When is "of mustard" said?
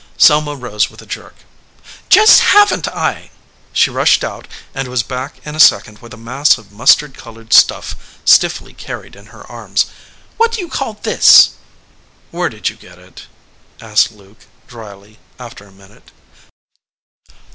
6.57-7.15